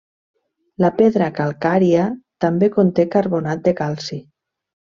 [0.83, 2.07] La pedra calcària
[2.47, 4.23] també conté carbonat de calci.